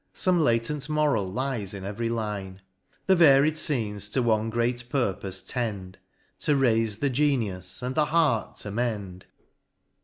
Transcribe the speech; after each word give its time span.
Some 0.15 0.41
latent 0.43 0.89
moral 0.89 1.31
lies 1.31 1.75
in 1.75 1.83
every 1.83 2.09
line; 2.09 2.61
The 3.05 3.15
varied 3.15 3.53
fcenes 3.53 4.11
to 4.13 4.23
one 4.23 4.49
great 4.49 4.89
purpofe 4.89 5.45
tend, 5.45 5.99
*' 6.19 6.39
To 6.45 6.55
raife 6.55 6.99
the 7.01 7.11
Genius, 7.11 7.83
and 7.83 7.93
the 7.93 8.05
heart 8.05 8.55
to 8.61 8.71
mend." 8.71 9.25